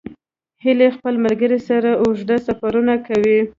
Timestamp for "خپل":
0.97-1.13